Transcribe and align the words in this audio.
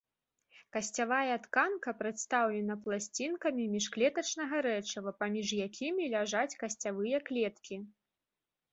Касцявая 0.77 1.35
тканка 1.43 1.93
прадстаўлена 1.99 2.79
пласцінкамі 2.87 3.67
міжклетачнага 3.75 4.55
рэчыва, 4.69 5.17
паміж 5.23 5.47
якімі 5.69 6.03
ляжаць 6.19 6.51
касцявыя 6.65 7.17
клеткі. 7.31 7.75